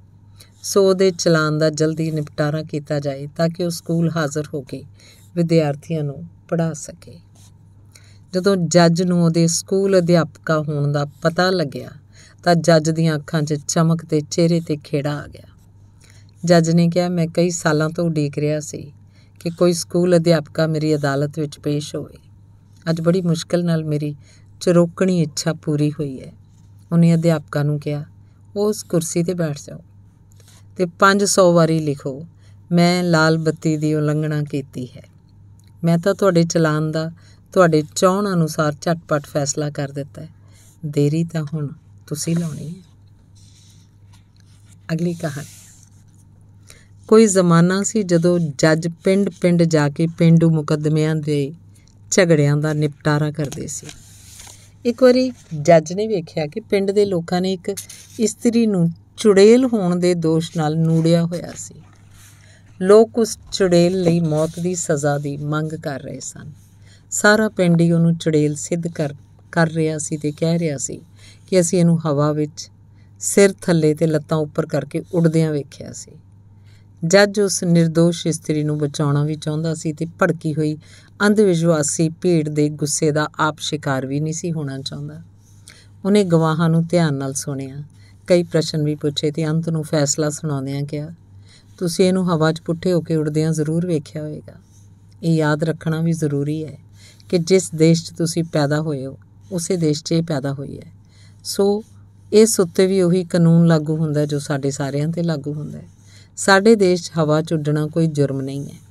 ਸੋ 0.67 0.89
ਉਹਦੇ 0.89 1.11
ਚਲਾਨ 1.11 1.57
ਦਾ 1.57 1.69
ਜਲਦੀ 1.69 2.11
ਨਿਪਟਾਰਾ 2.11 2.63
ਕੀਤਾ 2.63 2.99
ਜਾਏ 2.99 3.27
ਤਾਂ 3.37 3.49
ਕਿ 3.49 3.63
ਉਹ 3.63 3.69
ਸਕੂਲ 3.69 4.11
ਹਾਜ਼ਰ 4.15 4.43
ਹੋ 4.53 4.61
ਕੇ 4.61 4.83
ਵਿਦਿਆਰਥੀਆਂ 5.35 6.03
ਨੂੰ 6.03 6.23
ਪੜ੍ਹਾ 6.49 6.73
ਸਕੇ। 6.73 7.19
ਜਦੋਂ 8.33 8.55
ਜੱਜ 8.55 9.03
ਨੂੰ 9.03 9.25
ਉਹਦੇ 9.25 9.47
ਸਕੂਲ 9.47 9.97
ਅਧਿਆਪਕਾ 9.97 10.59
ਹੋਣ 10.61 10.91
ਦਾ 10.91 11.05
ਪਤਾ 11.05 11.49
ਲੱਗਿਆ 11.49 11.89
ਤਾਂ 12.43 12.55
ਜੱਜ 12.55 12.89
ਦੀਆਂ 12.89 13.15
ਅੱਖਾਂ 13.15 13.41
'ਚ 13.41 13.53
ਚਮਕ 13.67 14.05
ਤੇ 14.05 14.21
ਚਿਹਰੇ 14.21 14.59
ਤੇ 14.59 14.77
ਖੇੜਾ 14.77 15.17
ਆ 15.17 15.27
ਗਿਆ। 15.27 15.47
ਜੱਜ 16.45 16.69
ਨੇ 16.69 16.87
ਕਿਹਾ, 16.87 17.09
ਮੈਂ 17.09 17.27
ਕਈ 17.27 17.49
ਸਾਲਾਂ 17.49 17.89
ਤੋਂ 17.89 18.05
ਉਡੀਕ 18.05 18.37
ਰਿਹਾ 18.37 18.59
ਸੀ 18.59 18.93
ਕਿ 19.39 19.49
ਕੋਈ 19.49 19.73
ਸਕੂਲ 19.73 20.15
ਅਧਿਆਪਕਾ 20.15 20.67
ਮੇਰੀ 20.67 20.95
ਅਦਾਲਤ 20.95 21.39
ਵਿੱਚ 21.39 21.59
ਪੇਸ਼ 21.59 21.95
ਹੋਵੇ। 21.95 22.17
ਅੱਜ 22.89 23.01
ਬੜੀ 23.01 23.21
ਮੁਸ਼ਕਲ 23.21 23.65
ਨਾਲ 23.65 23.85
ਮੇਰੀ 23.85 24.15
ਚਰੋਕਣੀ 24.61 25.21
ਇੱਛਾ 25.21 25.53
ਪੂਰੀ 25.53 25.91
ਹੋਈ 25.91 26.21
ਹੈ। 26.21 26.33
ਉਹਨੇ 26.91 27.15
ਅਧਿਆਪਕਾ 27.15 27.63
ਨੂੰ 27.63 27.79
ਕਿਹਾ, 27.79 28.05
ਉਸ 28.55 28.83
ਕੁਰਸੀ 28.83 29.23
ਤੇ 29.23 29.33
ਬੈਠ 29.33 29.57
ਜਾਓ। 29.67 29.79
ਤੇ 30.77 30.85
500 30.99 31.53
ਵਾਰੀ 31.53 31.79
ਲਿਖੋ, 31.79 32.25
ਮੈਂ 32.71 33.03
ਲਾਲ 33.03 33.37
ਬੱਤੀ 33.37 33.77
ਦੀ 33.77 33.93
ਉਲੰਘਣਾ 33.93 34.43
ਕੀਤੀ 34.43 34.87
ਹੈ। 34.97 35.03
ਮੈਂ 35.83 35.97
ਤਾਂ 35.97 36.15
ਤੁਹਾਡੇ 36.15 36.43
ਚਲਾਨ 36.43 36.91
ਦਾ, 36.91 37.11
ਤੁਹਾਡੇ 37.53 37.83
ਚਾਹਣ 37.95 38.33
ਅਨੁਸਾਰ 38.33 38.75
ਝਟਪਟ 38.81 39.25
ਫੈਸਲਾ 39.25 39.69
ਕਰ 39.69 39.89
ਦਿੱਤਾ 39.89 40.21
ਹੈ। 40.21 40.29
ਦੇਰੀ 40.85 41.23
ਤਾਂ 41.23 41.45
ਹੁਣ 41.53 41.67
ਤੁਸੀਂ 42.07 42.35
ਲਾਉਣੀ 42.35 42.69
ਹੈ। 42.69 42.83
ਅਗਲੀ 44.93 45.13
ਕਹਾਣੀ। 45.13 45.45
ਕੋਈ 47.07 47.25
ਜ਼ਮਾਨਾ 47.25 47.83
ਸੀ 47.83 48.03
ਜਦੋਂ 48.03 48.39
ਜੱਜ 48.39 48.87
ਪਿੰਡ-ਪਿੰਡ 49.03 49.63
ਜਾ 49.63 49.89
ਕੇ 49.89 50.07
ਪਿੰਡੂ 50.07 50.49
ਮੁਕੱਦਮਿਆਂ 50.49 51.15
ਦੇ 51.15 51.53
ਝਗੜਿਆਂ 52.11 52.57
ਦਾ 52.57 52.73
ਨਿਪਟਾਰਾ 52.73 53.31
ਕਰਦੇ 53.31 53.67
ਸੀ। 53.67 53.87
ਇੱਕ 54.85 55.03
ਵਾਰੀ 55.03 55.31
ਜੱਜ 55.61 55.93
ਨੇ 55.93 56.07
ਵੇਖਿਆ 56.07 56.47
ਕਿ 56.47 56.59
ਪਿੰਡ 56.59 56.91
ਦੇ 56.91 57.05
ਲੋਕਾਂ 57.05 57.41
ਨੇ 57.41 57.53
ਇੱਕ 57.53 57.75
ਇਸਤਰੀ 58.19 58.67
ਨੂੰ 58.67 58.91
ਚੁੜੇਲ 59.17 59.65
ਹੋਣ 59.65 59.95
ਦੇ 59.95 60.13
ਦੋਸ਼ 60.13 60.51
ਨਾਲ 60.57 60.77
ਨੂੜਿਆ 60.77 61.25
ਹੋਇਆ 61.25 61.51
ਸੀ। 61.57 61.75
ਲੋਕ 62.81 63.17
ਉਸ 63.17 63.39
ਚੁੜੇਲ 63.51 64.01
ਲਈ 64.01 64.19
ਮੌਤ 64.19 64.59
ਦੀ 64.59 64.75
ਸਜ਼ਾ 64.75 65.17
ਦੀ 65.17 65.37
ਮੰਗ 65.37 65.69
ਕਰ 65.69 65.99
ਰਹੇ 65.99 66.19
ਸਨ। 66.19 66.51
ਸਾਰਾ 67.11 67.49
ਪਿੰਡ 67.49 67.81
ਹੀ 67.81 67.91
ਉਹਨੂੰ 67.91 68.17
ਚੁੜੇਲ 68.17 68.55
ਸਿੱਧ 68.55 68.87
ਕਰ 68.87 69.13
ਕਰ 69.51 69.67
ਰਿਹਾ 69.67 69.97
ਸੀ 69.97 70.17
ਤੇ 70.17 70.31
ਕਹਿ 70.31 70.59
ਰਿਹਾ 70.59 70.77
ਸੀ 70.77 71.01
ਕਿ 71.47 71.59
ਅਸੀਂ 71.59 71.79
ਇਹਨੂੰ 71.79 72.07
ਹਵਾ 72.07 72.31
ਵਿੱਚ 72.31 72.71
ਸਿਰ 73.19 73.53
ਥੱਲੇ 73.61 73.93
ਤੇ 73.93 74.07
ਲੱਤਾਂ 74.07 74.37
ਉੱਪਰ 74.37 74.65
ਕਰਕੇ 74.65 75.03
ਉੱਡਦਿਆਂ 75.13 75.51
ਵੇਖਿਆ 75.51 75.93
ਸੀ। 75.93 76.11
ਜੱਜ 77.05 77.39
ਉਸ 77.39 77.63
નિર્ਦੋਸ਼ 77.63 78.27
ਇਸਤਰੀ 78.27 78.63
ਨੂੰ 78.63 78.77
ਬਚਾਉਣਾ 78.77 79.23
ਵੀ 79.23 79.35
ਚਾਹੁੰਦਾ 79.35 79.73
ਸੀ 79.73 79.93
ਤੇ 79.93 80.05
ਭੜਕੀ 80.05 80.55
ਹੋਈ 80.55 80.77
ਅੰਧ 81.21 81.39
ਵਿਸ਼ਵਾਸੀ 81.39 82.09
ਭੀੜ 82.09 82.49
ਦੇ 82.49 82.69
ਗੁੱਸੇ 82.69 83.11
ਦਾ 83.11 83.29
ਆਪ 83.39 83.59
ਸ਼ਿਕਾਰ 83.59 84.05
ਵੀ 84.05 84.19
ਨਹੀਂ 84.19 84.33
ਸੀ 84.33 84.51
ਹੋਣਾ 84.51 84.79
ਚਾਹੁੰਦਾ। 84.79 85.21
ਉਹਨੇ 86.05 86.23
ਗਵਾਹਾਂ 86.23 86.69
ਨੂੰ 86.69 86.85
ਧਿਆਨ 86.85 87.13
ਨਾਲ 87.13 87.33
ਸੁਣਿਆ। 87.33 87.83
ਕਈ 88.27 88.43
ਪ੍ਰਸ਼ਨ 88.43 88.83
ਵੀ 88.83 88.95
ਪੁੱਛੇ 88.95 89.31
ਤੇ 89.31 89.47
ਅੰਤ 89.47 89.69
ਨੂੰ 89.69 89.83
ਫੈਸਲਾ 89.83 90.29
ਸੁਣਾਉਂਦਿਆਂ 90.29 90.83
ਕਿਹਾ, 90.83 91.11
ਤੁਸੀਂ 91.77 92.05
ਇਹਨੂੰ 92.05 92.29
ਹਵਾ 92.29 92.51
'ਚ 92.51 92.61
ਪੁੱਠੇ 92.61 92.93
ਹੋ 92.93 93.01
ਕੇ 93.01 93.15
ਉੱਡਦਿਆਂ 93.15 93.51
ਜ਼ਰੂਰ 93.51 93.85
ਵੇਖਿਆ 93.85 94.21
ਹੋਵੇਗਾ। 94.21 94.53
ਇਹ 95.23 95.35
ਯਾਦ 95.35 95.63
ਰੱਖਣਾ 95.63 96.01
ਵੀ 96.01 96.11
ਜ਼ਰੂਰੀ 96.11 96.65
ਹੈ 96.65 96.77
ਕਿ 97.29 97.37
ਜਿਸ 97.37 97.71
ਦੇਸ਼ 97.75 98.05
'ਚ 98.05 98.09
ਤੁਸੀਂ 98.17 98.43
ਪੈਦਾ 98.43 98.81
ਹੋਏ 98.81 99.05
ਹੋ, 99.05 99.17
ਉਸੇ 99.51 99.77
ਦੇਸ਼ 99.77 100.03
'ਚ 100.03 100.11
ਇਹ 100.11 100.23
ਪੈਦਾ 100.23 100.53
ਹੋਈ 100.53 100.77
ਹੈ। 100.77 100.91
ਸੋ, 101.43 101.83
ਇਸ 102.33 102.59
ਉੱਤੇ 102.59 102.87
ਵੀ 102.87 103.01
ਉਹੀ 103.01 103.23
ਕਾਨੂੰਨ 103.23 103.67
ਲਾਗੂ 103.67 103.95
ਹੁੰਦਾ 103.95 104.25
ਜੋ 104.25 104.39
ਸਾਡੇ 104.39 104.71
ਸਾਰਿਆਂ 104.71 105.07
ਤੇ 105.07 105.23
ਲਾਗੂ 105.23 105.53
ਹੁੰਦਾ 105.53 105.77
ਹੈ। 105.77 105.85
ਸਾਡੇ 106.37 106.75
ਦੇਸ਼ 106.75 107.03
'ਚ 107.03 107.11
ਹਵਾ 107.17 107.41
'ਚ 107.41 107.53
ਉੱਡਣਾ 107.53 107.87
ਕੋਈ 107.87 108.07
ਜੁਰਮ 108.07 108.41
ਨਹੀਂ 108.41 108.65
ਹੈ। 108.65 108.87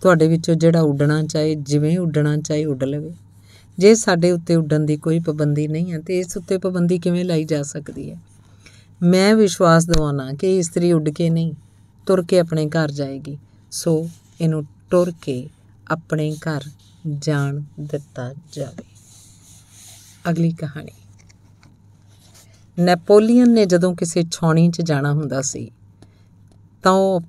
ਤੁਹਾਡੇ 0.00 0.28
ਵਿੱਚੋਂ 0.28 0.54
ਜਿਹੜਾ 0.54 0.80
ਉੱਡਣਾ 0.80 1.22
ਚਾਹੇ, 1.22 1.54
ਜਿਵੇਂ 1.54 1.98
ਉੱਡਣਾ 1.98 2.36
ਚਾਹੇ 2.36 2.64
ਉੱਡ 2.64 2.84
ਲਵੇ। 2.84 3.14
ਜੇ 3.78 3.94
ਸਾਡੇ 3.94 4.30
ਉੱਤੇ 4.30 4.54
ਉੱਡਣ 4.54 4.80
ਦੀ 4.80 4.96
ਕੋਈ 4.96 5.20
ਪਾਬੰਦੀ 5.20 5.68
ਨਹੀਂ 5.68 5.92
ਹੈ, 5.92 6.00
ਤੇ 6.00 6.18
ਇਸ 6.18 6.36
ਉੱਤੇ 6.36 6.58
ਪਾਬੰਦੀ 6.58 6.98
ਕਿਵੇਂ 6.98 7.24
ਲਾਈ 7.24 7.44
ਜਾ 7.44 7.62
ਸਕਦੀ 7.62 8.10
ਹੈ? 8.10 8.18
ਮੈਂ 9.02 9.34
ਵਿਸ਼ਵਾਸ 9.34 9.86
ਦਿਵਾਉਣਾ 9.86 10.32
ਕਿ 10.32 10.52
ਇਹ 10.54 10.58
ਇਸਤਰੀ 10.58 10.92
ਉੱਡ 10.92 11.08
ਕੇ 11.08 11.30
ਨਹੀਂ, 11.30 11.54
ਤੁਰ 12.06 12.22
ਕੇ 12.22 12.38
ਆਪਣੇ 12.38 12.68
ਘਰ 12.68 12.90
ਜਾਏਗੀ। 12.90 13.38
ਸੋ 13.70 14.10
ਇਹਨੂੰ 14.40 14.64
ਟੁਰ 14.90 15.12
ਕੇ 15.22 15.48
ਆਪਣੇ 15.90 16.32
ਘਰ 16.32 16.62
ਜਾਣ 17.18 17.60
ਦਿੱਤਾ 17.80 18.34
ਜਾਵੇ। 18.52 18.84
ਅਗਲੀ 20.30 20.50
ਕਹਾਣੀ। 20.50 20.92
ਨੈਪੋਲੀਅਨ 22.78 23.50
ਨੇ 23.50 23.66
ਜਦੋਂ 23.66 23.94
ਕਿਸੇ 23.96 24.24
ਛਾਉਣੀ 24.32 24.70
'ਚ 24.70 24.80
ਜਾਣਾ 24.80 25.12
ਹੁੰਦਾ 25.12 25.42
ਸੀ, 25.42 25.70
ਤਾਂ 26.82 26.92
ਉਹ 26.92 27.20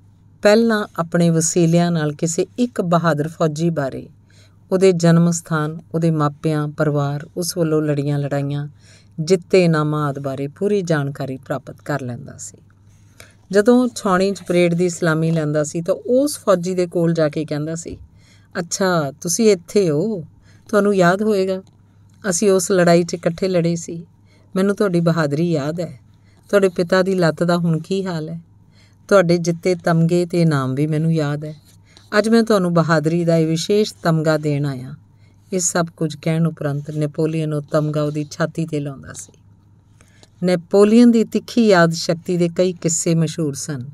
ਪਹਿਲਾਂ 0.42 0.86
ਆਪਣੇ 0.98 1.30
ਵਸੀਲਿਆਂ 1.30 1.90
ਨਾਲ 1.90 2.12
ਕਿਸੇ 2.12 2.46
ਇੱਕ 2.58 2.80
ਬਹਾਦਰ 2.80 3.28
ਫੌਜੀ 3.28 3.70
ਬਾਰੇ, 3.70 4.08
ਉਹਦੇ 4.72 4.92
ਜਨਮ 4.92 5.30
ਸਥਾਨ, 5.30 5.78
ਉਹਦੇ 5.94 6.10
ਮਾਪਿਆਂ, 6.10 6.68
ਪਰਿਵਾਰ, 6.68 7.26
ਉਸ 7.36 7.56
ਵੱਲੋਂ 7.56 7.82
ਲੜੀਆਂ 7.82 8.18
ਲੜਾਈਆਂ 8.18 8.68
ਜਿੱਤੇ 9.20 9.64
ਇਨਾਮਾਂ 9.64 10.08
ਆਦਿ 10.08 10.20
ਬਾਰੇ 10.20 10.48
ਪੂਰੀ 10.48 10.82
ਜਾਣਕਾਰੀ 10.82 11.36
ਪ੍ਰਾਪਤ 11.36 11.82
ਕਰ 11.84 12.00
ਲੈਂਦਾ 12.00 12.36
ਸੀ। 12.38 12.58
ਜਦੋਂ 13.50 13.88
ਛਾਉਣੀ 13.94 14.32
'ਚ 14.32 14.42
ਪਰੇਡ 14.42 14.74
ਦੀ 14.74 14.88
ਸਲਾਮੀ 14.88 15.30
ਲੈਂਦਾ 15.30 15.64
ਸੀ 15.64 15.82
ਤਾਂ 15.82 15.94
ਉਸ 15.94 16.38
ਫੌਜੀ 16.38 16.74
ਦੇ 16.74 16.86
ਕੋਲ 16.86 17.12
ਜਾ 17.12 17.28
ਕੇ 17.28 17.44
ਕਹਿੰਦਾ 17.44 17.74
ਸੀ, 17.74 17.96
ਅੱਛਾ, 18.58 19.12
ਤੁਸੀਂ 19.20 19.52
ਇੱਥੇ 19.52 19.90
ਹੋ? 19.90 20.24
ਤੁਹਾਨੂੰ 20.68 20.94
ਯਾਦ 20.94 21.22
ਹੋਏਗਾ? 21.22 21.62
ਅਸੀਂ 22.30 22.50
ਉਸ 22.50 22.72
ਲੜਾਈ 22.72 23.02
'ਚ 23.02 23.14
ਇਕੱਠੇ 23.14 23.48
ਲੜੇ 23.48 23.76
ਸੀ। 23.76 24.06
ਮੈਨੂੰ 24.56 24.76
ਤੁਹਾਡੀ 24.76 25.00
ਬਹਾਦਰੀ 25.00 25.50
ਯਾਦ 25.52 25.80
ਹੈ। 25.80 26.00
ਤੁਹਾਡੇ 26.48 26.68
ਪਿਤਾ 26.68 27.02
ਦੀ 27.02 27.14
ਲੱਤ 27.14 27.42
ਦਾ 27.42 27.56
ਹੁਣ 27.56 27.78
ਕੀ 27.78 28.06
ਹਾਲ 28.06 28.28
ਹੈ? 28.28 28.40
ਤੁਹਾਡੇ 29.08 29.38
ਜਿੱਤੇ 29.38 29.74
ਤਮਗੇ 29.74 30.26
ਤੇ 30.26 30.40
ਇਨਾਮ 30.40 30.74
ਵੀ 30.74 30.86
ਮੈਨੂੰ 30.86 31.12
ਯਾਦ 31.12 31.44
ਹੈ। 31.44 31.54
ਅੱਜ 32.18 32.28
ਮੈਂ 32.28 32.42
ਤੁਹਾਨੂੰ 32.42 32.74
ਬਹਾਦਰੀ 32.74 33.24
ਦਾ 33.24 33.36
ਇਹ 33.36 33.46
ਵਿਸ਼ੇਸ਼ 33.46 33.94
ਤਮਗਾ 34.02 34.36
ਦੇਣ 34.38 34.66
ਆਇਆ। 34.66 34.94
ਇਹ 35.52 35.60
ਸਭ 35.60 35.86
ਕੁਝ 35.96 36.16
ਕਹਿਣ 36.16 36.46
ਉਪਰੰਤ 36.46 36.90
ਨੈਪੋਲੀਅਨ 36.90 37.54
ਉਹ 37.54 37.62
ਤਮਗਾ 37.62 38.02
ਉਹਦੀ 38.02 38.26
ਛਾਤੀ 38.30 38.66
ਤੇ 38.66 38.80
ਲਾਉਂਦਾ 38.80 39.12
ਸੀ। 39.12 39.32
ਨੈਪੋਲੀਅਨ 40.42 41.10
ਦੀ 41.10 41.24
ਤਿੱਖੀ 41.24 41.66
ਯਾਦ 41.66 41.92
ਸ਼ਕਤੀ 41.92 42.36
ਦੇ 42.36 42.48
ਕਈ 42.48 42.72
ਕਿੱਸੇ 42.72 43.14
ਮਸ਼ਹੂਰ 43.14 43.54
ਸਨ। 43.54 43.84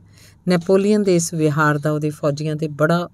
ਨੈਪੋਲੀਅਨ 0.48 1.02
ਦੇ 1.02 1.16
ਇਸ 1.16 1.34
ਵਿਹਾਰ 1.34 1.78
ਦਾ 1.78 1.92
ਉਹਦੇ 1.92 2.10
ਫੌਜੀਆਂ 2.10 2.56
ਤੇ 2.56 2.68
ਬੜਾ 2.68 3.08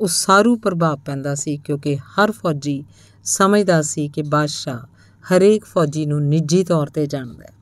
ਉਸਾਰੂ 0.00 0.56
ਪ੍ਰਭਾਵ 0.56 0.98
ਪੈਂਦਾ 0.98 1.34
ਸੀ 1.34 1.56
ਕਿਉਂਕਿ 1.56 1.96
ਹਰ 1.96 2.32
ਫੌਜੀ 2.32 2.84
ਸਮਝਦਾ 3.24 3.82
ਸੀ 3.82 4.08
ਕਿ 4.08 4.22
ਬਾਦਸ਼ਾਹ 4.22 4.78
ਹਰੇਕ 5.24 5.64
ਫੌਜੀ 5.64 6.06
ਨੂੰ 6.06 6.22
ਨਿੱਜੀ 6.28 6.64
ਤੌਰ 6.64 6.86
ਤੇ 6.86 7.06
ਜਾਣਦਾ 7.06 7.44
ਹੈ। 7.44 7.52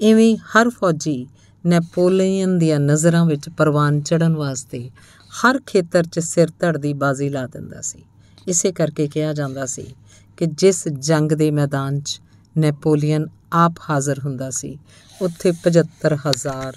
ਇਵੇਂ 0.00 0.36
ਹਰ 0.36 0.68
ਫੌਜੀ 0.68 1.26
ਨੈਪੋਲੀਅਨ 1.66 2.58
ਦੀਆਂ 2.58 2.80
ਨਜ਼ਰਾਂ 2.80 3.26
ਵਿੱਚ 3.26 3.48
ਪਰਵਾਨ 3.48 4.00
ਚੜਨ 4.00 4.36
ਵਾਸਤੇ 4.36 4.90
ਹਰ 5.30 5.60
ਖੇਤਰ 5.66 6.04
'ਚ 6.04 6.18
ਸਿਰ 6.18 6.48
ਧੜ 6.48 6.76
ਦੀ 6.76 6.92
ਬਾਜ਼ੀ 6.92 7.28
ਲਾ 7.28 7.46
ਦਿੰਦਾ 7.46 7.80
ਸੀ। 7.80 8.02
ਇਸੇ 8.48 8.72
ਕਰਕੇ 8.72 9.08
ਕਿਹਾ 9.08 9.32
ਜਾਂਦਾ 9.32 9.66
ਸੀ 9.66 9.94
ਕਿ 10.36 10.46
ਜਿਸ 10.46 10.88
ਜੰਗ 10.88 11.32
ਦੇ 11.32 11.50
ਮੈਦਾਨ 11.50 12.00
'ਚ 12.00 12.20
ਨੈਪੋਲੀਅਨ 12.58 13.26
ਆਪ 13.52 13.72
ਹਾਜ਼ਰ 13.90 14.18
ਹੁੰਦਾ 14.18 14.50
ਸੀ, 14.50 14.78
ਉੱਥੇ 15.22 15.52
75000 15.52 16.76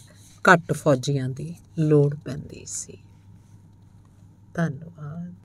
ਘੱਟ 0.52 0.74
ਫੌਜੀਆਂ 0.74 1.30
ਦੀ 1.30 1.56
ਲੋੜ 1.80 2.16
ਪੈਂਦੀ 2.16 2.64
ਸੀ। 2.68 2.98
ਧੰਨਵਾਦ। 4.54 5.36